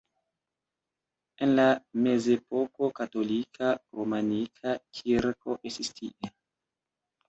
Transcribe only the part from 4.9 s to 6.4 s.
kirko estis tie.